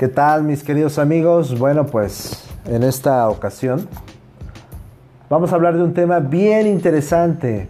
¿Qué 0.00 0.08
tal 0.08 0.44
mis 0.44 0.64
queridos 0.64 0.98
amigos? 0.98 1.58
Bueno, 1.58 1.84
pues 1.84 2.48
en 2.64 2.84
esta 2.84 3.28
ocasión 3.28 3.86
vamos 5.28 5.52
a 5.52 5.56
hablar 5.56 5.76
de 5.76 5.82
un 5.82 5.92
tema 5.92 6.20
bien 6.20 6.66
interesante. 6.66 7.68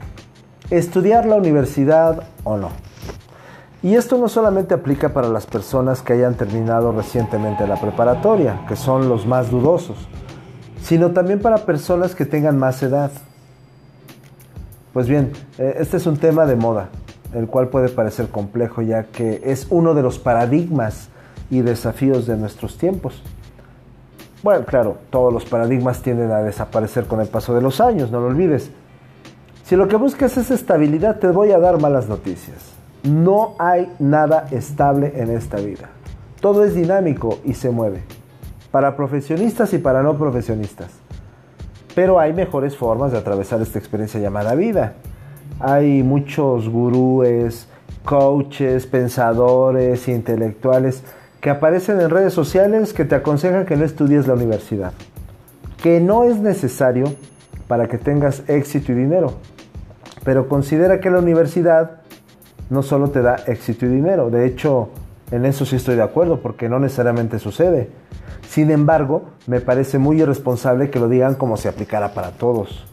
¿Estudiar 0.70 1.27
la 1.27 1.34
universidad 1.34 2.23
o 2.45 2.56
no? 2.56 2.69
Y 3.82 3.96
esto 3.96 4.16
no 4.16 4.29
solamente 4.29 4.74
aplica 4.74 5.09
para 5.09 5.29
las 5.29 5.45
personas 5.46 6.02
que 6.02 6.12
hayan 6.12 6.37
terminado 6.37 6.93
recientemente 6.93 7.66
la 7.66 7.80
preparatoria, 7.80 8.60
que 8.69 8.77
son 8.77 9.09
los 9.09 9.27
más 9.27 9.51
dudosos, 9.51 9.98
sino 10.80 11.10
también 11.10 11.41
para 11.41 11.66
personas 11.66 12.15
que 12.15 12.27
tengan 12.27 12.56
más 12.56 12.80
edad. 12.84 13.10
Pues 14.92 15.09
bien, 15.09 15.33
eh, 15.59 15.78
este 15.80 15.97
es 15.97 16.06
un 16.06 16.16
tema 16.16 16.47
de 16.47 16.55
moda, 16.55 16.91
el 17.34 17.48
cual 17.48 17.70
puede 17.70 17.88
parecer 17.88 18.28
complejo 18.28 18.83
ya 18.83 19.02
que 19.02 19.41
es 19.42 19.66
uno 19.69 19.95
de 19.95 20.02
los 20.02 20.20
paradigmas 20.20 21.09
y 21.50 21.60
desafíos 21.60 22.27
de 22.27 22.36
nuestros 22.36 22.78
tiempos. 22.78 23.22
Bueno, 24.42 24.64
claro, 24.64 24.98
todos 25.10 25.32
los 25.32 25.45
paradigmas 25.45 26.00
tienden 26.00 26.30
a 26.30 26.38
desaparecer 26.38 27.04
con 27.04 27.20
el 27.20 27.28
paso 27.28 27.54
de 27.54 27.60
los 27.60 27.80
años, 27.80 28.10
no 28.10 28.20
lo 28.20 28.28
olvides. 28.28 28.70
Si 29.64 29.76
lo 29.76 29.86
que 29.86 29.96
buscas 29.96 30.36
es 30.38 30.50
estabilidad, 30.50 31.18
te 31.18 31.28
voy 31.28 31.52
a 31.52 31.59
dar 31.59 31.78
malas 31.78 32.09
noticias. 32.09 32.73
No 33.02 33.54
hay 33.59 33.92
nada 33.98 34.46
estable 34.50 35.12
en 35.14 35.30
esta 35.30 35.59
vida. 35.59 35.90
Todo 36.40 36.64
es 36.64 36.74
dinámico 36.74 37.38
y 37.45 37.52
se 37.52 37.70
mueve, 37.70 38.02
para 38.70 38.96
profesionistas 38.96 39.74
y 39.74 39.78
para 39.78 40.02
no 40.02 40.16
profesionistas. 40.16 40.90
Pero 41.95 42.18
hay 42.18 42.32
mejores 42.32 42.76
formas 42.76 43.12
de 43.12 43.18
atravesar 43.18 43.60
esta 43.60 43.78
experiencia 43.78 44.20
llamada 44.20 44.54
vida. 44.54 44.95
Hay 45.59 46.02
muchos 46.02 46.68
gurúes, 46.68 47.68
coaches, 48.04 48.87
pensadores, 48.87 50.09
intelectuales 50.09 51.02
que 51.41 51.51
aparecen 51.51 52.01
en 52.01 52.10
redes 52.10 52.35
sociales 52.35 52.93
que 52.93 53.05
te 53.05 53.15
aconsejan 53.15 53.66
que 53.66 53.77
no 53.77 53.85
estudies 53.85 54.27
la 54.27 54.35
universidad, 54.35 54.93
que 55.82 56.01
no 56.01 56.24
es 56.24 56.38
necesario 56.38 57.15
para 57.66 57.88
que 57.88 57.99
tengas 57.99 58.43
éxito 58.49 58.93
y 58.93 58.97
dinero, 58.97 59.35
pero 60.24 60.49
considera 60.49 61.01
que 61.01 61.10
la 61.10 61.19
universidad 61.19 62.02
no 62.69 62.82
solo 62.82 63.10
te 63.10 63.23
da 63.23 63.37
éxito 63.47 63.87
y 63.87 63.88
dinero, 63.88 64.31
de 64.31 64.47
hecho, 64.47 64.91
en 65.31 65.47
eso 65.47 65.65
sí 65.65 65.77
estoy 65.77 65.97
de 65.97 66.03
acuerdo, 66.03 66.41
porque 66.41 66.69
no 66.69 66.78
necesariamente 66.78 67.38
sucede. 67.38 67.88
Sin 68.49 68.71
embargo, 68.71 69.27
me 69.47 69.60
parece 69.60 69.99
muy 69.99 70.21
irresponsable 70.21 70.91
que 70.91 70.99
lo 70.99 71.09
digan 71.09 71.37
como 71.37 71.56
si 71.56 71.69
aplicara 71.69 72.15
para 72.15 72.32
todos. 72.32 72.84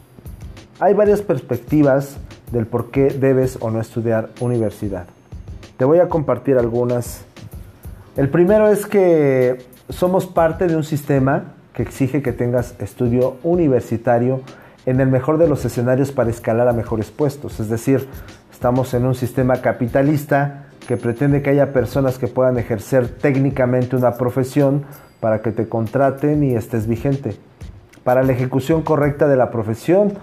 Hay 0.78 0.94
varias 0.94 1.20
perspectivas 1.20 2.16
del 2.52 2.66
por 2.66 2.90
qué 2.90 3.08
debes 3.08 3.58
o 3.60 3.70
no 3.70 3.80
estudiar 3.80 4.30
universidad. 4.40 5.06
Te 5.76 5.84
voy 5.84 5.98
a 5.98 6.08
compartir 6.08 6.56
algunas 6.58 7.24
el 8.18 8.28
primero 8.30 8.66
es 8.68 8.84
que 8.84 9.64
somos 9.90 10.26
parte 10.26 10.66
de 10.66 10.74
un 10.74 10.82
sistema 10.82 11.54
que 11.72 11.84
exige 11.84 12.20
que 12.20 12.32
tengas 12.32 12.74
estudio 12.80 13.36
universitario 13.44 14.40
en 14.86 14.98
el 15.00 15.06
mejor 15.06 15.38
de 15.38 15.46
los 15.46 15.64
escenarios 15.64 16.10
para 16.10 16.28
escalar 16.28 16.66
a 16.66 16.72
mejores 16.72 17.12
puestos. 17.12 17.60
Es 17.60 17.68
decir, 17.68 18.08
estamos 18.50 18.92
en 18.94 19.06
un 19.06 19.14
sistema 19.14 19.58
capitalista 19.58 20.64
que 20.88 20.96
pretende 20.96 21.42
que 21.42 21.50
haya 21.50 21.72
personas 21.72 22.18
que 22.18 22.26
puedan 22.26 22.58
ejercer 22.58 23.06
técnicamente 23.06 23.94
una 23.94 24.14
profesión 24.14 24.84
para 25.20 25.40
que 25.40 25.52
te 25.52 25.68
contraten 25.68 26.42
y 26.42 26.56
estés 26.56 26.88
vigente. 26.88 27.36
Para 28.02 28.24
la 28.24 28.32
ejecución 28.32 28.82
correcta 28.82 29.28
de 29.28 29.36
la 29.36 29.52
profesión, 29.52 30.14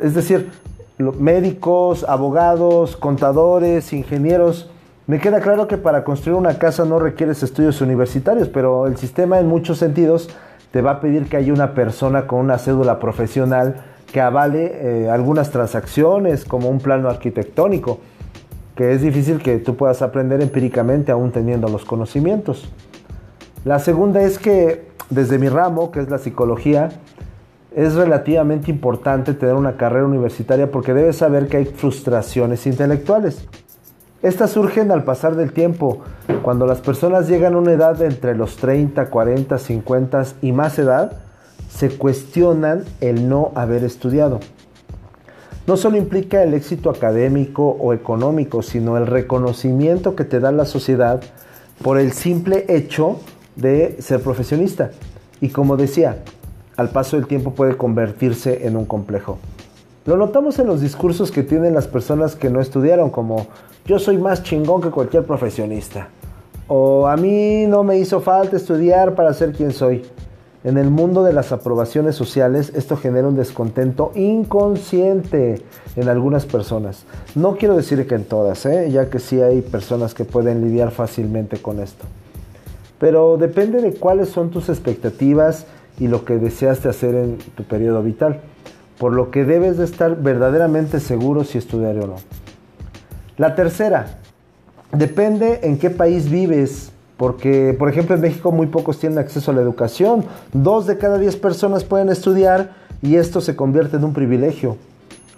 es 0.00 0.14
decir, 0.14 0.50
médicos, 0.96 2.06
abogados, 2.08 2.96
contadores, 2.96 3.92
ingenieros, 3.92 4.70
me 5.06 5.20
queda 5.20 5.40
claro 5.40 5.68
que 5.68 5.76
para 5.76 6.02
construir 6.02 6.36
una 6.38 6.58
casa 6.58 6.84
no 6.84 6.98
requieres 6.98 7.42
estudios 7.42 7.80
universitarios, 7.82 8.48
pero 8.48 8.86
el 8.86 8.96
sistema 8.96 9.38
en 9.38 9.46
muchos 9.46 9.78
sentidos 9.78 10.30
te 10.70 10.80
va 10.80 10.92
a 10.92 11.00
pedir 11.00 11.28
que 11.28 11.36
haya 11.36 11.52
una 11.52 11.74
persona 11.74 12.26
con 12.26 12.40
una 12.40 12.58
cédula 12.58 12.98
profesional 12.98 13.76
que 14.10 14.20
avale 14.20 14.72
eh, 15.04 15.10
algunas 15.10 15.50
transacciones 15.50 16.44
como 16.44 16.70
un 16.70 16.78
plano 16.78 17.10
arquitectónico, 17.10 17.98
que 18.74 18.92
es 18.92 19.02
difícil 19.02 19.42
que 19.42 19.58
tú 19.58 19.76
puedas 19.76 20.02
aprender 20.02 20.40
empíricamente 20.40 21.12
aún 21.12 21.32
teniendo 21.32 21.68
los 21.68 21.84
conocimientos. 21.84 22.72
La 23.64 23.78
segunda 23.80 24.22
es 24.22 24.38
que 24.38 24.88
desde 25.10 25.38
mi 25.38 25.48
ramo, 25.48 25.90
que 25.90 26.00
es 26.00 26.08
la 26.08 26.18
psicología, 26.18 26.88
es 27.76 27.94
relativamente 27.94 28.70
importante 28.70 29.34
tener 29.34 29.54
una 29.54 29.76
carrera 29.76 30.06
universitaria 30.06 30.70
porque 30.70 30.94
debes 30.94 31.16
saber 31.16 31.48
que 31.48 31.58
hay 31.58 31.64
frustraciones 31.66 32.66
intelectuales. 32.66 33.46
Estas 34.24 34.52
surgen 34.52 34.90
al 34.90 35.04
pasar 35.04 35.36
del 35.36 35.52
tiempo, 35.52 35.98
cuando 36.42 36.64
las 36.64 36.80
personas 36.80 37.28
llegan 37.28 37.52
a 37.52 37.58
una 37.58 37.72
edad 37.72 38.00
entre 38.00 38.34
los 38.34 38.56
30, 38.56 39.10
40, 39.10 39.58
50 39.58 40.24
y 40.40 40.52
más 40.52 40.78
edad, 40.78 41.18
se 41.68 41.90
cuestionan 41.90 42.84
el 43.02 43.28
no 43.28 43.52
haber 43.54 43.84
estudiado. 43.84 44.40
No 45.66 45.76
solo 45.76 45.98
implica 45.98 46.42
el 46.42 46.54
éxito 46.54 46.88
académico 46.88 47.76
o 47.78 47.92
económico, 47.92 48.62
sino 48.62 48.96
el 48.96 49.06
reconocimiento 49.06 50.16
que 50.16 50.24
te 50.24 50.40
da 50.40 50.52
la 50.52 50.64
sociedad 50.64 51.20
por 51.82 51.98
el 51.98 52.12
simple 52.12 52.64
hecho 52.68 53.20
de 53.56 53.98
ser 54.00 54.22
profesionista. 54.22 54.90
Y 55.42 55.50
como 55.50 55.76
decía, 55.76 56.24
al 56.78 56.88
paso 56.88 57.18
del 57.18 57.26
tiempo 57.26 57.50
puede 57.50 57.76
convertirse 57.76 58.66
en 58.66 58.78
un 58.78 58.86
complejo. 58.86 59.38
Lo 60.06 60.18
notamos 60.18 60.58
en 60.58 60.66
los 60.66 60.82
discursos 60.82 61.32
que 61.32 61.42
tienen 61.42 61.72
las 61.72 61.88
personas 61.88 62.36
que 62.36 62.50
no 62.50 62.60
estudiaron, 62.60 63.08
como 63.08 63.46
yo 63.86 63.98
soy 63.98 64.18
más 64.18 64.42
chingón 64.42 64.82
que 64.82 64.90
cualquier 64.90 65.24
profesionista. 65.24 66.08
O 66.68 67.06
a 67.06 67.16
mí 67.16 67.66
no 67.66 67.84
me 67.84 67.98
hizo 67.98 68.20
falta 68.20 68.56
estudiar 68.56 69.14
para 69.14 69.32
ser 69.32 69.52
quien 69.52 69.72
soy. 69.72 70.04
En 70.62 70.76
el 70.76 70.90
mundo 70.90 71.22
de 71.22 71.32
las 71.32 71.52
aprobaciones 71.52 72.16
sociales 72.16 72.70
esto 72.74 72.98
genera 72.98 73.28
un 73.28 73.36
descontento 73.36 74.12
inconsciente 74.14 75.62
en 75.96 76.08
algunas 76.10 76.44
personas. 76.44 77.04
No 77.34 77.56
quiero 77.56 77.74
decir 77.74 78.06
que 78.06 78.14
en 78.14 78.24
todas, 78.24 78.66
¿eh? 78.66 78.90
ya 78.90 79.08
que 79.08 79.20
sí 79.20 79.40
hay 79.40 79.62
personas 79.62 80.12
que 80.12 80.26
pueden 80.26 80.62
lidiar 80.62 80.90
fácilmente 80.90 81.62
con 81.62 81.80
esto. 81.80 82.04
Pero 82.98 83.38
depende 83.38 83.80
de 83.80 83.94
cuáles 83.94 84.28
son 84.28 84.50
tus 84.50 84.68
expectativas 84.68 85.64
y 85.98 86.08
lo 86.08 86.26
que 86.26 86.36
deseaste 86.36 86.90
hacer 86.90 87.14
en 87.14 87.38
tu 87.38 87.64
periodo 87.64 88.02
vital. 88.02 88.40
Por 88.98 89.12
lo 89.12 89.30
que 89.30 89.44
debes 89.44 89.76
de 89.76 89.84
estar 89.84 90.16
verdaderamente 90.16 91.00
seguro 91.00 91.44
si 91.44 91.58
estudiar 91.58 91.96
o 91.98 92.06
no. 92.06 92.16
La 93.36 93.54
tercera, 93.54 94.18
depende 94.92 95.60
en 95.64 95.78
qué 95.78 95.90
país 95.90 96.30
vives, 96.30 96.92
porque 97.16 97.74
por 97.78 97.88
ejemplo 97.88 98.14
en 98.14 98.20
México 98.20 98.52
muy 98.52 98.66
pocos 98.66 98.98
tienen 98.98 99.18
acceso 99.18 99.50
a 99.50 99.54
la 99.54 99.60
educación, 99.60 100.24
dos 100.52 100.86
de 100.86 100.98
cada 100.98 101.18
diez 101.18 101.36
personas 101.36 101.84
pueden 101.84 102.08
estudiar 102.08 102.74
y 103.02 103.16
esto 103.16 103.40
se 103.40 103.56
convierte 103.56 103.96
en 103.96 104.04
un 104.04 104.12
privilegio. 104.12 104.76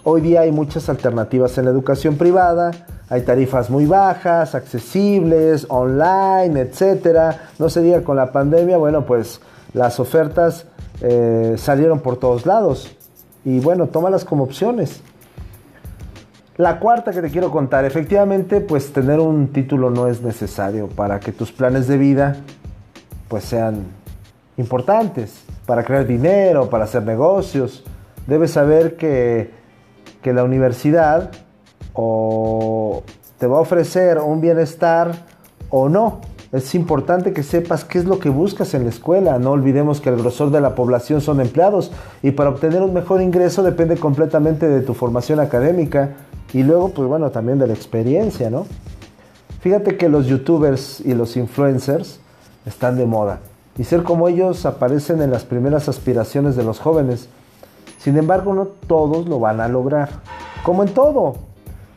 Hoy 0.04 0.20
día 0.20 0.42
hay 0.42 0.52
muchas 0.52 0.88
alternativas 0.88 1.58
en 1.58 1.64
la 1.64 1.72
educación 1.72 2.16
privada, 2.16 2.70
hay 3.08 3.22
tarifas 3.22 3.70
muy 3.70 3.86
bajas, 3.86 4.54
accesibles, 4.54 5.66
online, 5.68 6.60
etcétera. 6.60 7.48
No 7.58 7.68
se 7.68 7.82
diga 7.82 8.02
con 8.02 8.16
la 8.16 8.30
pandemia, 8.30 8.76
bueno, 8.76 9.04
pues 9.04 9.40
las 9.72 9.98
ofertas 9.98 10.66
eh, 11.00 11.54
salieron 11.56 12.00
por 12.00 12.18
todos 12.18 12.46
lados. 12.46 12.96
Y 13.46 13.60
bueno, 13.60 13.86
tómalas 13.86 14.24
como 14.24 14.42
opciones. 14.42 15.00
La 16.56 16.80
cuarta 16.80 17.12
que 17.12 17.22
te 17.22 17.30
quiero 17.30 17.52
contar, 17.52 17.84
efectivamente, 17.84 18.60
pues 18.60 18.92
tener 18.92 19.20
un 19.20 19.52
título 19.52 19.88
no 19.88 20.08
es 20.08 20.20
necesario 20.20 20.88
para 20.88 21.20
que 21.20 21.30
tus 21.30 21.52
planes 21.52 21.86
de 21.86 21.96
vida 21.96 22.36
pues 23.28 23.44
sean 23.44 23.84
importantes, 24.56 25.44
para 25.64 25.84
crear 25.84 26.08
dinero, 26.08 26.68
para 26.68 26.84
hacer 26.84 27.04
negocios. 27.04 27.84
Debes 28.26 28.50
saber 28.50 28.96
que, 28.96 29.52
que 30.22 30.32
la 30.32 30.42
universidad 30.42 31.30
o 31.92 33.04
te 33.38 33.46
va 33.46 33.58
a 33.58 33.60
ofrecer 33.60 34.18
un 34.18 34.40
bienestar 34.40 35.12
o 35.70 35.88
no. 35.88 36.20
Es 36.52 36.74
importante 36.74 37.32
que 37.32 37.42
sepas 37.42 37.84
qué 37.84 37.98
es 37.98 38.04
lo 38.04 38.18
que 38.18 38.28
buscas 38.28 38.74
en 38.74 38.84
la 38.84 38.90
escuela. 38.90 39.38
No 39.38 39.50
olvidemos 39.50 40.00
que 40.00 40.10
el 40.10 40.16
grosor 40.16 40.50
de 40.50 40.60
la 40.60 40.74
población 40.74 41.20
son 41.20 41.40
empleados 41.40 41.90
y 42.22 42.30
para 42.30 42.50
obtener 42.50 42.82
un 42.82 42.94
mejor 42.94 43.20
ingreso 43.20 43.62
depende 43.62 43.96
completamente 43.96 44.68
de 44.68 44.80
tu 44.80 44.94
formación 44.94 45.40
académica 45.40 46.10
y 46.52 46.62
luego, 46.62 46.90
pues 46.90 47.08
bueno, 47.08 47.30
también 47.30 47.58
de 47.58 47.66
la 47.66 47.74
experiencia, 47.74 48.48
¿no? 48.48 48.66
Fíjate 49.60 49.96
que 49.96 50.08
los 50.08 50.26
youtubers 50.26 51.00
y 51.00 51.14
los 51.14 51.36
influencers 51.36 52.20
están 52.64 52.96
de 52.96 53.06
moda. 53.06 53.40
Y 53.76 53.84
ser 53.84 54.04
como 54.04 54.28
ellos 54.28 54.64
aparecen 54.64 55.20
en 55.22 55.30
las 55.30 55.44
primeras 55.44 55.88
aspiraciones 55.88 56.54
de 56.54 56.62
los 56.62 56.78
jóvenes. 56.78 57.28
Sin 57.98 58.16
embargo, 58.16 58.54
no 58.54 58.66
todos 58.86 59.28
lo 59.28 59.40
van 59.40 59.60
a 59.60 59.68
lograr. 59.68 60.08
Como 60.62 60.84
en 60.84 60.90
todo. 60.90 61.34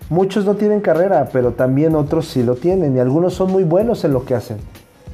Muchos 0.09 0.45
no 0.45 0.55
tienen 0.55 0.81
carrera, 0.81 1.29
pero 1.31 1.51
también 1.51 1.95
otros 1.95 2.27
sí 2.27 2.41
lo 2.41 2.55
tienen. 2.55 2.95
Y 2.95 2.99
algunos 2.99 3.35
son 3.35 3.51
muy 3.51 3.63
buenos 3.63 4.03
en 4.03 4.13
lo 4.13 4.25
que 4.25 4.35
hacen. 4.35 4.57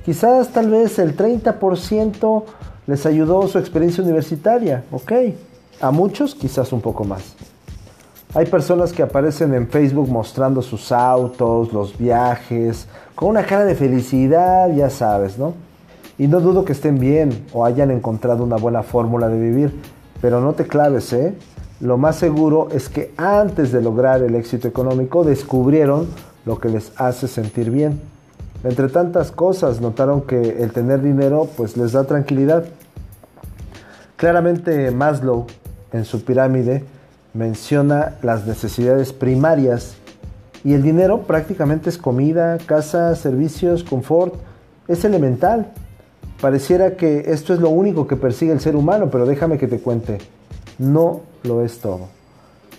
Quizás 0.06 0.50
tal 0.50 0.70
vez 0.70 1.00
el 1.00 1.18
30% 1.18 2.44
les 2.88 3.06
ayudó 3.06 3.48
su 3.48 3.60
experiencia 3.60 4.04
universitaria. 4.04 4.84
Ok. 4.92 5.12
A 5.82 5.92
muchos 5.92 6.34
quizás 6.34 6.72
un 6.72 6.80
poco 6.80 7.04
más. 7.04 7.36
Hay 8.34 8.46
personas 8.46 8.94
que 8.94 9.02
aparecen 9.02 9.54
en 9.54 9.68
Facebook 9.68 10.10
mostrando 10.10 10.62
sus 10.62 10.92
autos, 10.92 11.72
los 11.72 11.98
viajes, 11.98 12.88
con 13.16 13.30
una 13.30 13.46
cara 13.46 13.64
de 13.66 13.76
felicidad, 13.76 14.70
ya 14.74 14.90
sabes, 14.90 15.38
¿no? 15.38 15.54
Y 16.18 16.28
no 16.28 16.42
dudo 16.42 16.66
que 16.66 16.74
estén 16.74 17.00
bien 17.00 17.46
o 17.54 17.66
hayan 17.66 17.92
encontrado 17.92 18.44
una 18.44 18.58
buena 18.58 18.84
fórmula 18.84 19.30
de 19.30 19.40
vivir, 19.40 19.74
pero 20.22 20.42
no 20.42 20.54
te 20.54 20.68
claves, 20.68 21.12
¿eh? 21.14 21.34
Lo 21.82 21.98
más 21.98 22.16
seguro 22.16 22.70
es 22.72 22.88
que 22.88 23.14
antes 23.18 23.72
de 23.74 23.82
lograr 23.82 24.22
el 24.22 24.36
éxito 24.36 24.68
económico 24.68 25.26
descubrieron 25.26 26.08
lo 26.46 26.60
que 26.60 26.70
les 26.70 26.92
hace 26.96 27.28
sentir 27.28 27.70
bien. 27.70 28.00
Entre 28.64 28.88
tantas 28.88 29.32
cosas 29.32 29.82
notaron 29.82 30.22
que 30.22 30.64
el 30.64 30.72
tener 30.72 31.02
dinero 31.02 31.50
pues 31.58 31.76
les 31.76 31.92
da 31.92 32.06
tranquilidad. 32.06 32.66
Claramente 34.16 34.90
Maslow 34.92 35.48
en 35.92 36.06
su 36.06 36.24
pirámide 36.24 36.84
menciona 37.34 38.16
las 38.22 38.48
necesidades 38.48 39.12
primarias 39.12 39.96
y 40.64 40.74
el 40.74 40.82
dinero 40.82 41.24
prácticamente 41.24 41.90
es 41.90 41.98
comida, 41.98 42.58
casa, 42.66 43.14
servicios, 43.16 43.84
confort, 43.84 44.34
es 44.88 45.04
elemental. 45.04 45.74
Pareciera 46.40 46.96
que 46.96 47.26
esto 47.28 47.54
es 47.54 47.60
lo 47.60 47.70
único 47.70 48.08
que 48.08 48.16
persigue 48.16 48.54
el 48.54 48.62
ser 48.62 48.76
humano, 48.76 49.10
pero 49.12 49.26
déjame 49.26 49.58
que 49.58 49.68
te 49.68 49.80
cuente, 49.80 50.18
no 50.78 51.22
lo 51.44 51.64
es 51.64 51.80
todo. 51.80 52.08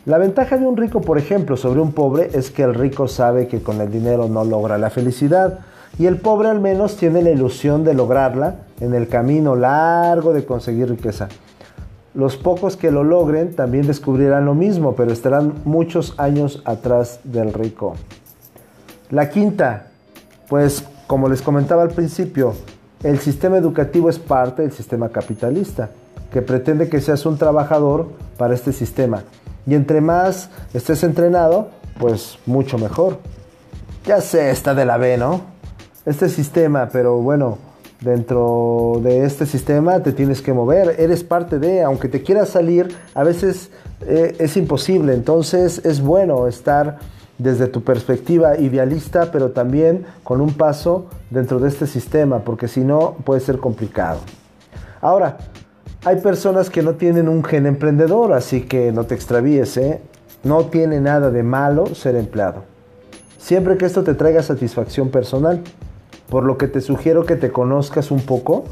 La 0.05 0.19
ventaja 0.19 0.57
de 0.57 0.67
un 0.67 0.77
rico, 0.77 1.01
por 1.01 1.19
ejemplo, 1.19 1.57
sobre 1.57 1.81
un 1.81 1.93
pobre 1.93 2.31
es 2.33 2.51
que 2.51 2.63
el 2.63 2.75
rico 2.75 3.09
sabe 3.09 3.49
que 3.49 3.63
con 3.63 3.81
el 3.81 3.91
dinero 3.91 4.29
no 4.29 4.45
logra 4.45 4.79
la 4.79 4.91
felicidad 4.91 5.61
y 5.99 6.07
el 6.07 6.19
pobre 6.19 6.49
al 6.49 6.61
menos 6.61 6.97
tiene 6.97 7.23
la 7.23 7.31
ilusión 7.31 7.83
de 7.83 7.95
lograrla 7.95 8.57
en 8.81 8.95
el 8.95 9.09
camino 9.09 9.57
largo 9.57 10.33
de 10.33 10.45
conseguir 10.45 10.91
riqueza. 10.91 11.29
Los 12.15 12.37
pocos 12.37 12.77
que 12.77 12.91
lo 12.91 13.05
logren 13.05 13.55
también 13.55 13.87
descubrirán 13.87 14.45
lo 14.47 14.55
mismo, 14.55 14.95
pero 14.95 15.13
estarán 15.13 15.55
muchos 15.65 16.15
años 16.19 16.63
atrás 16.65 17.21
del 17.25 17.53
rico. 17.53 17.95
La 19.11 19.29
quinta, 19.29 19.89
pues 20.49 20.85
como 21.07 21.29
les 21.29 21.43
comentaba 21.43 21.83
al 21.83 21.91
principio, 21.91 22.55
el 23.03 23.19
sistema 23.19 23.59
educativo 23.59 24.09
es 24.09 24.19
parte 24.19 24.63
del 24.63 24.73
sistema 24.73 25.09
capitalista, 25.09 25.91
que 26.31 26.43
pretende 26.43 26.89
que 26.89 27.01
seas 27.01 27.27
un 27.27 27.39
trabajador 27.39 28.09
para 28.37 28.55
este 28.55 28.73
sistema. 28.73 29.23
Y 29.67 29.75
entre 29.75 30.01
más 30.01 30.51
estés 30.75 31.03
entrenado, 31.03 31.71
pues 31.99 32.39
mucho 32.47 32.79
mejor. 32.79 33.19
Ya 34.05 34.21
sé, 34.21 34.51
está 34.51 34.75
de 34.75 34.85
la 34.85 34.97
B, 34.97 35.17
¿no? 35.17 35.41
Este 36.05 36.29
sistema, 36.29 36.89
pero 36.93 37.17
bueno, 37.17 37.59
dentro 38.01 39.01
de 39.03 39.25
este 39.25 39.47
sistema 39.47 40.03
te 40.03 40.13
tienes 40.13 40.43
que 40.43 40.53
mover, 40.53 40.95
eres 40.99 41.25
parte 41.25 41.59
de, 41.59 41.83
aunque 41.83 42.09
te 42.09 42.23
quieras 42.23 42.51
salir, 42.51 42.95
a 43.15 43.25
veces 43.25 43.71
eh, 44.03 44.37
es 44.39 44.57
imposible, 44.57 45.15
entonces 45.15 45.85
es 45.85 46.01
bueno 46.01 46.47
estar 46.47 46.99
desde 47.39 47.67
tu 47.67 47.83
perspectiva 47.83 48.57
idealista, 48.59 49.31
pero 49.33 49.51
también 49.51 50.07
con 50.23 50.41
un 50.41 50.55
paso 50.55 51.07
dentro 51.31 51.59
de 51.59 51.69
este 51.69 51.87
sistema, 51.87 52.41
porque 52.41 52.69
si 52.69 52.81
no 52.81 53.17
puede 53.25 53.41
ser 53.41 53.59
complicado. 53.59 54.21
Ahora, 55.01 55.37
hay 56.07 56.17
personas 56.21 56.71
que 56.71 56.83
no 56.83 56.95
tienen 56.95 57.29
un 57.29 57.43
gen 57.43 57.67
emprendedor, 57.67 58.33
así 58.33 58.63
que 58.63 58.93
no 58.93 59.05
te 59.05 59.15
extravíes, 59.15 59.77
¿eh? 59.77 60.01
No 60.45 60.67
tiene 60.67 61.01
nada 61.01 61.31
de 61.31 61.43
malo 61.43 61.95
ser 61.95 62.15
empleado. 62.15 62.63
Siempre 63.39 63.77
que 63.77 63.87
esto 63.87 64.05
te 64.05 64.15
traiga 64.15 64.43
satisfacción 64.43 65.11
personal, 65.11 65.63
por 66.31 66.45
lo 66.45 66.59
que 66.59 66.69
te 66.69 66.81
sugiero 66.81 67.27
que 67.27 67.35
te 67.37 67.51
conozcas 67.51 68.11
un 68.11 68.21
poco 68.21 68.65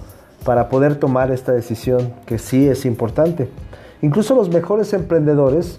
para 0.45 0.69
poder 0.69 0.95
tomar 0.95 1.33
esta 1.33 1.53
decisión, 1.53 2.15
que 2.25 2.39
sí 2.39 2.69
es 2.69 2.87
importante. 2.87 3.51
Incluso 4.01 4.35
los 4.35 4.49
mejores 4.49 4.93
emprendedores 4.93 5.77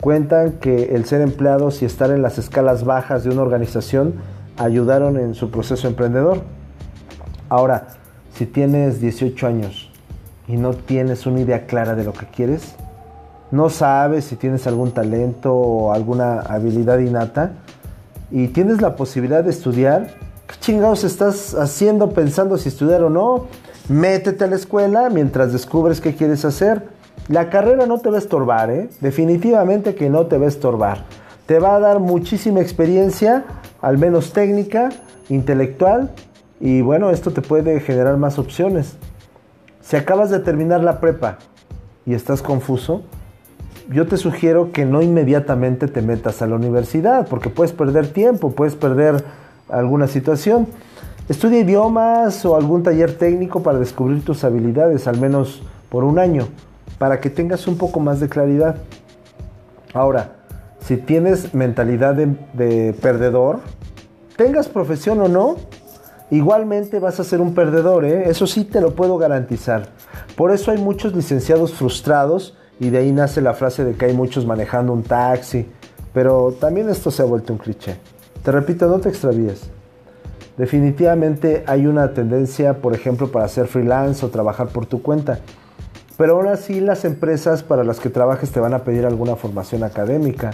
Cuentan 0.00 0.52
que 0.52 0.94
el 0.94 1.06
ser 1.06 1.22
empleados 1.22 1.80
y 1.80 1.86
estar 1.86 2.10
en 2.10 2.20
las 2.20 2.36
escalas 2.36 2.84
bajas 2.84 3.24
de 3.24 3.30
una 3.30 3.42
organización 3.42 4.14
ayudaron 4.58 5.16
en 5.16 5.34
su 5.34 5.50
proceso 5.50 5.88
emprendedor. 5.88 6.42
Ahora, 7.48 7.88
si 8.34 8.44
tienes 8.44 9.00
18 9.00 9.46
años 9.46 9.85
y 10.48 10.56
no 10.56 10.74
tienes 10.74 11.26
una 11.26 11.40
idea 11.40 11.66
clara 11.66 11.94
de 11.94 12.04
lo 12.04 12.12
que 12.12 12.26
quieres, 12.26 12.74
no 13.50 13.70
sabes 13.70 14.24
si 14.24 14.36
tienes 14.36 14.66
algún 14.66 14.92
talento 14.92 15.54
o 15.54 15.92
alguna 15.92 16.40
habilidad 16.40 16.98
innata 16.98 17.52
y 18.30 18.48
tienes 18.48 18.80
la 18.80 18.96
posibilidad 18.96 19.44
de 19.44 19.50
estudiar, 19.50 20.08
¿qué 20.46 20.56
chingados 20.58 21.04
estás 21.04 21.54
haciendo 21.54 22.10
pensando 22.10 22.58
si 22.58 22.68
estudiar 22.68 23.02
o 23.02 23.10
no? 23.10 23.46
Métete 23.88 24.44
a 24.44 24.46
la 24.48 24.56
escuela 24.56 25.10
mientras 25.10 25.52
descubres 25.52 26.00
qué 26.00 26.14
quieres 26.14 26.44
hacer 26.44 26.96
la 27.28 27.50
carrera 27.50 27.86
no 27.86 27.98
te 27.98 28.08
va 28.08 28.16
a 28.16 28.20
estorbar, 28.20 28.70
¿eh? 28.70 28.88
definitivamente 29.00 29.96
que 29.96 30.08
no 30.08 30.26
te 30.26 30.38
va 30.38 30.44
a 30.44 30.48
estorbar. 30.48 31.04
Te 31.46 31.58
va 31.58 31.74
a 31.74 31.80
dar 31.80 31.98
muchísima 31.98 32.60
experiencia, 32.60 33.44
al 33.82 33.98
menos 33.98 34.32
técnica, 34.32 34.90
intelectual, 35.28 36.12
y 36.60 36.82
bueno, 36.82 37.10
esto 37.10 37.32
te 37.32 37.42
puede 37.42 37.80
generar 37.80 38.16
más 38.16 38.38
opciones. 38.38 38.96
Si 39.86 39.94
acabas 39.94 40.30
de 40.30 40.40
terminar 40.40 40.82
la 40.82 40.98
prepa 40.98 41.38
y 42.04 42.14
estás 42.14 42.42
confuso, 42.42 43.02
yo 43.88 44.08
te 44.08 44.16
sugiero 44.16 44.72
que 44.72 44.84
no 44.84 45.00
inmediatamente 45.00 45.86
te 45.86 46.02
metas 46.02 46.42
a 46.42 46.48
la 46.48 46.56
universidad, 46.56 47.28
porque 47.28 47.50
puedes 47.50 47.72
perder 47.72 48.08
tiempo, 48.08 48.50
puedes 48.50 48.74
perder 48.74 49.22
alguna 49.68 50.08
situación. 50.08 50.66
Estudia 51.28 51.60
idiomas 51.60 52.44
o 52.44 52.56
algún 52.56 52.82
taller 52.82 53.16
técnico 53.16 53.62
para 53.62 53.78
descubrir 53.78 54.24
tus 54.24 54.42
habilidades, 54.42 55.06
al 55.06 55.20
menos 55.20 55.62
por 55.88 56.02
un 56.02 56.18
año 56.18 56.48
para 56.98 57.20
que 57.20 57.30
tengas 57.30 57.68
un 57.68 57.78
poco 57.78 58.00
más 58.00 58.18
de 58.18 58.28
claridad. 58.28 58.78
Ahora, 59.94 60.32
si 60.80 60.96
tienes 60.96 61.54
mentalidad 61.54 62.16
de, 62.16 62.92
perdedor, 63.00 63.60
tengas 64.36 64.68
profesión 64.68 65.20
o 65.20 65.28
no, 65.28 65.56
igualmente 66.30 66.98
vas 66.98 67.20
a 67.20 67.24
ser 67.24 67.40
un 67.40 67.54
perdedor, 67.54 68.04
¿eh? 68.04 68.28
eso 68.28 68.46
sí 68.46 68.64
te 68.64 68.80
lo 68.80 68.94
puedo 68.94 69.18
garantizar. 69.18 69.88
Por 70.36 70.50
eso 70.50 70.70
hay 70.70 70.78
muchos 70.78 71.14
licenciados 71.14 71.72
frustrados 71.72 72.56
y 72.80 72.90
de 72.90 72.98
ahí 72.98 73.12
nace 73.12 73.40
la 73.40 73.54
frase 73.54 73.84
de 73.84 73.94
que 73.94 74.06
hay 74.06 74.14
muchos 74.14 74.46
manejando 74.46 74.92
un 74.92 75.02
taxi, 75.02 75.68
pero 76.12 76.54
también 76.60 76.88
esto 76.88 77.10
se 77.10 77.22
ha 77.22 77.26
vuelto 77.26 77.52
un 77.52 77.58
cliché. 77.58 77.96
Te 78.42 78.52
repito, 78.52 78.86
no 78.88 78.98
te 78.98 79.08
extravíes. 79.08 79.70
Definitivamente 80.56 81.64
hay 81.66 81.86
una 81.86 82.14
tendencia, 82.14 82.80
por 82.80 82.94
ejemplo, 82.94 83.30
para 83.30 83.46
ser 83.48 83.66
freelance 83.66 84.24
o 84.24 84.30
trabajar 84.30 84.68
por 84.68 84.86
tu 84.86 85.02
cuenta. 85.02 85.40
Pero 86.16 86.36
aún 86.36 86.48
así 86.48 86.80
las 86.80 87.04
empresas 87.04 87.62
para 87.62 87.84
las 87.84 88.00
que 88.00 88.08
trabajes 88.08 88.50
te 88.50 88.60
van 88.60 88.72
a 88.72 88.78
pedir 88.84 89.04
alguna 89.04 89.36
formación 89.36 89.84
académica. 89.84 90.52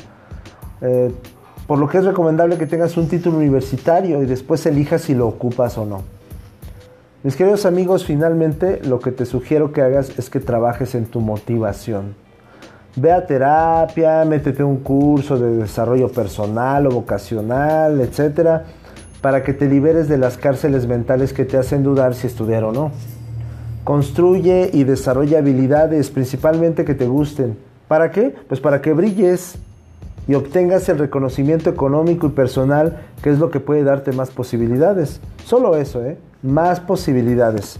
Eh, 0.80 1.12
por 1.66 1.78
lo 1.78 1.88
que 1.88 1.98
es 1.98 2.04
recomendable 2.04 2.58
que 2.58 2.66
tengas 2.66 2.96
un 2.96 3.08
título 3.08 3.38
universitario 3.38 4.22
y 4.22 4.26
después 4.26 4.64
elijas 4.66 5.02
si 5.02 5.14
lo 5.14 5.28
ocupas 5.28 5.78
o 5.78 5.86
no. 5.86 6.02
Mis 7.22 7.36
queridos 7.36 7.66
amigos, 7.66 8.04
finalmente 8.04 8.81
lo 8.84 8.98
que 8.98 9.12
te 9.12 9.26
sugiero 9.26 9.72
que 9.72 9.81
hagas 9.81 10.19
es 10.19 10.28
que 10.28 10.40
trabajes 10.40 10.96
en 10.96 11.06
tu 11.06 11.20
motivación. 11.20 12.16
Ve 12.96 13.12
a 13.12 13.24
terapia, 13.24 14.24
métete 14.24 14.64
un 14.64 14.78
curso 14.78 15.38
de 15.38 15.56
desarrollo 15.56 16.08
personal 16.10 16.86
o 16.88 16.90
vocacional, 16.90 18.00
etc. 18.00 18.62
Para 19.20 19.44
que 19.44 19.54
te 19.54 19.69
liberes 19.69 20.08
de 20.08 20.19
las 20.19 20.36
cárceles 20.36 20.86
mentales 20.86 21.32
que 21.32 21.44
te 21.44 21.56
hacen 21.56 21.84
dudar 21.84 22.14
si 22.14 22.26
estudiar 22.26 22.64
o 22.64 22.72
no. 22.72 22.90
Construye 23.84 24.70
y 24.72 24.82
desarrolla 24.82 25.38
habilidades 25.38 26.10
principalmente 26.10 26.84
que 26.84 26.94
te 26.94 27.06
gusten. 27.06 27.56
¿Para 27.86 28.10
qué? 28.10 28.34
Pues 28.48 28.60
para 28.60 28.82
que 28.82 28.92
brilles 28.92 29.58
y 30.29 30.34
obtengas 30.34 30.88
el 30.88 30.98
reconocimiento 30.98 31.70
económico 31.70 32.26
y 32.26 32.31
personal, 32.31 33.00
que 33.22 33.31
es 33.31 33.38
lo 33.38 33.50
que 33.50 33.60
puede 33.60 33.82
darte 33.82 34.12
más 34.12 34.31
posibilidades. 34.31 35.20
Solo 35.44 35.76
eso, 35.76 36.05
¿eh? 36.05 36.19
Más 36.43 36.81
posibilidades. 36.81 37.79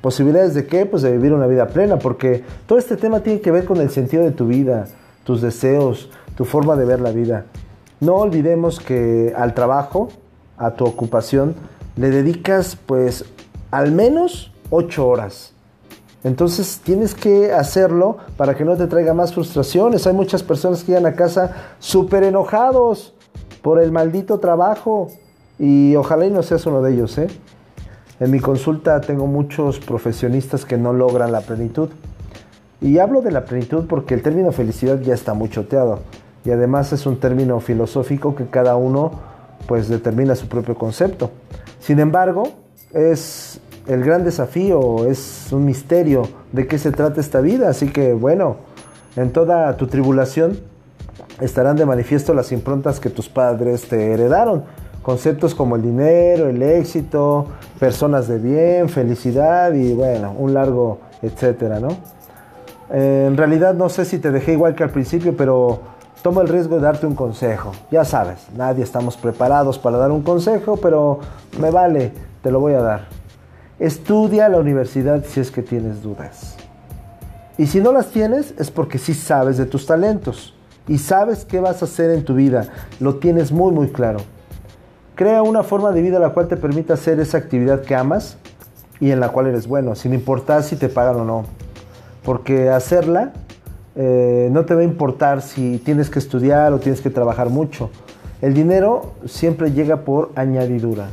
¿Posibilidades 0.00 0.54
de 0.54 0.66
qué? 0.66 0.86
Pues 0.86 1.02
de 1.02 1.12
vivir 1.12 1.32
una 1.32 1.46
vida 1.46 1.66
plena, 1.68 1.98
porque 1.98 2.44
todo 2.66 2.78
este 2.78 2.96
tema 2.96 3.20
tiene 3.20 3.40
que 3.40 3.50
ver 3.50 3.64
con 3.64 3.78
el 3.78 3.90
sentido 3.90 4.22
de 4.22 4.30
tu 4.30 4.46
vida, 4.46 4.86
tus 5.24 5.42
deseos, 5.42 6.10
tu 6.36 6.44
forma 6.44 6.76
de 6.76 6.84
ver 6.84 7.00
la 7.00 7.10
vida. 7.10 7.46
No 8.00 8.14
olvidemos 8.16 8.78
que 8.78 9.32
al 9.36 9.54
trabajo, 9.54 10.08
a 10.56 10.72
tu 10.72 10.84
ocupación, 10.84 11.54
le 11.96 12.10
dedicas 12.10 12.76
pues 12.86 13.24
al 13.70 13.92
menos 13.92 14.52
8 14.70 15.06
horas. 15.06 15.52
Entonces 16.24 16.80
tienes 16.82 17.14
que 17.14 17.52
hacerlo 17.52 18.18
para 18.36 18.56
que 18.56 18.64
no 18.64 18.76
te 18.76 18.86
traiga 18.86 19.14
más 19.14 19.32
frustraciones. 19.34 20.06
Hay 20.06 20.14
muchas 20.14 20.42
personas 20.42 20.82
que 20.82 20.92
llegan 20.92 21.06
a 21.06 21.14
casa 21.14 21.54
súper 21.78 22.24
enojados 22.24 23.14
por 23.62 23.80
el 23.80 23.92
maldito 23.92 24.38
trabajo 24.38 25.08
y 25.58 25.94
ojalá 25.96 26.26
y 26.26 26.30
no 26.30 26.42
seas 26.42 26.66
uno 26.66 26.82
de 26.82 26.92
ellos. 26.92 27.16
¿eh? 27.18 27.28
En 28.20 28.30
mi 28.30 28.40
consulta 28.40 29.00
tengo 29.00 29.26
muchos 29.26 29.78
profesionistas 29.78 30.64
que 30.64 30.76
no 30.76 30.92
logran 30.92 31.30
la 31.30 31.40
plenitud. 31.40 31.90
Y 32.80 32.98
hablo 32.98 33.22
de 33.22 33.30
la 33.30 33.44
plenitud 33.44 33.86
porque 33.88 34.14
el 34.14 34.22
término 34.22 34.52
felicidad 34.52 35.00
ya 35.00 35.14
está 35.14 35.34
muy 35.34 35.48
choteado. 35.48 36.00
Y 36.44 36.50
además 36.50 36.92
es 36.92 37.06
un 37.06 37.18
término 37.18 37.60
filosófico 37.60 38.34
que 38.34 38.46
cada 38.46 38.76
uno 38.76 39.12
pues 39.66 39.88
determina 39.88 40.34
su 40.34 40.48
propio 40.48 40.76
concepto. 40.76 41.30
Sin 41.80 42.00
embargo, 42.00 42.44
es 42.92 43.60
el 43.88 44.04
gran 44.04 44.22
desafío, 44.22 45.06
es 45.06 45.48
un 45.50 45.64
misterio 45.64 46.22
de 46.52 46.66
qué 46.66 46.78
se 46.78 46.92
trata 46.92 47.20
esta 47.20 47.40
vida. 47.40 47.68
Así 47.68 47.88
que 47.88 48.12
bueno, 48.12 48.56
en 49.16 49.32
toda 49.32 49.76
tu 49.76 49.86
tribulación 49.86 50.58
estarán 51.40 51.76
de 51.76 51.86
manifiesto 51.86 52.34
las 52.34 52.52
improntas 52.52 53.00
que 53.00 53.10
tus 53.10 53.28
padres 53.28 53.88
te 53.88 54.12
heredaron. 54.12 54.64
conceptos 55.02 55.54
como 55.54 55.76
el 55.76 55.82
dinero, 55.82 56.50
el 56.50 56.62
éxito, 56.62 57.46
personas 57.78 58.28
de 58.28 58.38
bien, 58.38 58.90
felicidad 58.90 59.72
y 59.72 59.94
bueno, 59.94 60.34
un 60.38 60.52
largo 60.52 60.98
etcétera, 61.22 61.80
¿no? 61.80 61.88
en 62.90 63.36
realidad 63.36 63.74
no 63.74 63.88
sé 63.88 64.04
si 64.04 64.18
te 64.18 64.30
dejé 64.30 64.52
igual 64.52 64.74
que 64.74 64.82
al 64.82 64.90
principio, 64.90 65.36
pero 65.36 65.80
tomo 66.22 66.40
el 66.40 66.48
riesgo 66.48 66.76
de 66.76 66.82
darte 66.82 67.06
un 67.06 67.14
consejo. 67.14 67.72
Ya 67.90 68.04
sabes, 68.04 68.46
nadie 68.56 68.82
estamos 68.82 69.16
preparados 69.16 69.78
para 69.78 69.98
dar 69.98 70.10
un 70.10 70.22
consejo, 70.22 70.76
pero 70.76 71.20
me 71.60 71.70
vale, 71.70 72.12
te 72.42 72.50
lo 72.50 72.60
voy 72.60 72.74
a 72.74 72.80
dar. 72.80 73.17
Estudia 73.78 74.48
la 74.48 74.58
universidad 74.58 75.24
si 75.24 75.38
es 75.38 75.50
que 75.50 75.62
tienes 75.62 76.02
dudas. 76.02 76.56
Y 77.56 77.66
si 77.66 77.80
no 77.80 77.92
las 77.92 78.08
tienes 78.08 78.54
es 78.58 78.70
porque 78.70 78.98
sí 78.98 79.14
sabes 79.14 79.56
de 79.56 79.66
tus 79.66 79.86
talentos 79.86 80.54
y 80.88 80.98
sabes 80.98 81.44
qué 81.44 81.60
vas 81.60 81.82
a 81.82 81.84
hacer 81.84 82.10
en 82.10 82.24
tu 82.24 82.34
vida. 82.34 82.68
Lo 82.98 83.16
tienes 83.16 83.52
muy 83.52 83.72
muy 83.72 83.88
claro. 83.88 84.18
Crea 85.14 85.42
una 85.42 85.62
forma 85.62 85.92
de 85.92 86.02
vida 86.02 86.18
la 86.18 86.30
cual 86.30 86.48
te 86.48 86.56
permita 86.56 86.94
hacer 86.94 87.20
esa 87.20 87.38
actividad 87.38 87.82
que 87.82 87.94
amas 87.94 88.36
y 89.00 89.10
en 89.12 89.20
la 89.20 89.28
cual 89.28 89.46
eres 89.46 89.68
bueno, 89.68 89.94
sin 89.94 90.12
importar 90.12 90.62
si 90.62 90.76
te 90.76 90.88
pagan 90.88 91.16
o 91.16 91.24
no. 91.24 91.44
Porque 92.24 92.70
hacerla 92.70 93.32
eh, 93.94 94.48
no 94.50 94.64
te 94.64 94.74
va 94.74 94.80
a 94.80 94.84
importar 94.84 95.42
si 95.42 95.78
tienes 95.78 96.10
que 96.10 96.18
estudiar 96.18 96.72
o 96.72 96.78
tienes 96.78 97.00
que 97.00 97.10
trabajar 97.10 97.48
mucho. 97.48 97.90
El 98.40 98.54
dinero 98.54 99.14
siempre 99.26 99.72
llega 99.72 99.98
por 99.98 100.30
añadidura, 100.36 101.08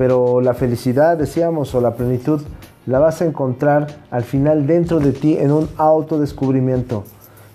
pero 0.00 0.40
la 0.40 0.54
felicidad, 0.54 1.18
decíamos, 1.18 1.74
o 1.74 1.80
la 1.82 1.92
plenitud, 1.92 2.40
la 2.86 3.00
vas 3.00 3.20
a 3.20 3.26
encontrar 3.26 3.86
al 4.10 4.24
final 4.24 4.66
dentro 4.66 4.98
de 4.98 5.12
ti 5.12 5.36
en 5.36 5.52
un 5.52 5.68
autodescubrimiento. 5.76 7.04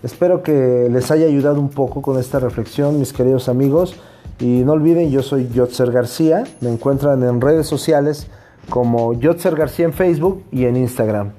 Espero 0.04 0.44
que 0.44 0.88
les 0.92 1.10
haya 1.10 1.26
ayudado 1.26 1.60
un 1.60 1.70
poco 1.70 2.04
con 2.04 2.20
esta 2.20 2.38
reflexión, 2.38 3.00
mis 3.00 3.14
queridos 3.14 3.50
amigos. 3.50 3.96
Y 4.38 4.62
no 4.64 4.74
olviden, 4.74 5.10
yo 5.10 5.24
soy 5.24 5.50
Yotzer 5.50 5.92
García. 5.92 6.44
Me 6.62 6.70
encuentran 6.70 7.24
en 7.24 7.42
redes 7.42 7.66
sociales 7.66 8.28
como 8.70 9.14
Yotzer 9.14 9.56
García 9.56 9.86
en 9.86 9.94
Facebook 9.94 10.44
y 10.52 10.66
en 10.66 10.78
Instagram. 10.78 11.32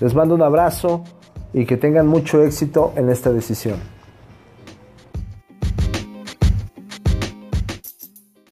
Les 0.00 0.14
mando 0.14 0.34
un 0.34 0.40
abrazo 0.40 1.04
y 1.52 1.66
que 1.66 1.76
tengan 1.76 2.06
mucho 2.06 2.42
éxito 2.42 2.94
en 2.96 3.10
esta 3.10 3.30
decisión. 3.30 3.76